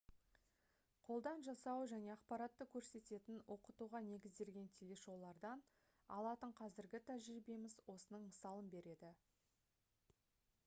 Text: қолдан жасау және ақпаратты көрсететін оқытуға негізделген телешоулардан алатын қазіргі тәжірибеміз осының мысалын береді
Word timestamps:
қолдан 1.07 1.41
жасау 1.47 1.83
және 1.89 2.11
ақпаратты 2.13 2.65
көрсететін 2.75 3.43
оқытуға 3.55 3.99
негізделген 4.07 4.71
телешоулардан 4.79 5.61
алатын 6.15 6.55
қазіргі 6.61 7.01
тәжірибеміз 7.11 7.75
осының 7.97 8.23
мысалын 8.31 8.73
береді 8.77 9.11